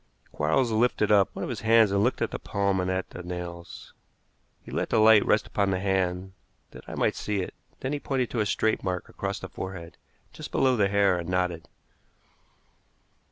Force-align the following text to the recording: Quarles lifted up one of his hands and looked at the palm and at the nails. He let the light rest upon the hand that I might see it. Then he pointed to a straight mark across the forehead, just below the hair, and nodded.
Quarles 0.31 0.71
lifted 0.71 1.11
up 1.11 1.29
one 1.33 1.43
of 1.43 1.49
his 1.49 1.59
hands 1.61 1.91
and 1.91 2.01
looked 2.03 2.23
at 2.23 2.31
the 2.31 2.39
palm 2.39 2.79
and 2.79 2.89
at 2.89 3.11
the 3.11 3.21
nails. 3.21 3.93
He 4.63 4.71
let 4.71 4.89
the 4.89 4.97
light 4.97 5.23
rest 5.23 5.45
upon 5.45 5.69
the 5.69 5.79
hand 5.79 6.33
that 6.71 6.83
I 6.87 6.95
might 6.95 7.15
see 7.15 7.39
it. 7.41 7.53
Then 7.81 7.93
he 7.93 7.99
pointed 7.99 8.31
to 8.31 8.39
a 8.39 8.47
straight 8.47 8.83
mark 8.83 9.09
across 9.09 9.37
the 9.37 9.47
forehead, 9.47 9.97
just 10.33 10.51
below 10.51 10.75
the 10.75 10.87
hair, 10.89 11.19
and 11.19 11.29
nodded. 11.29 11.67